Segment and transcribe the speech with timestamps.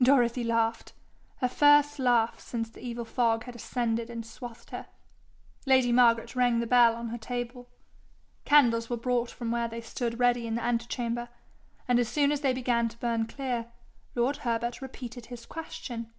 [0.00, 0.92] Dorothy laughed
[1.38, 4.86] her first laugh since the evil fog had ascended and swathed her.
[5.66, 7.68] Lady Margaret rang the bell on her table.
[8.44, 11.30] Candles were brought from where they stood ready in the ante chamber,
[11.88, 13.66] and as soon as they began to burn clear,
[14.14, 16.12] lord Herbert repeated his question.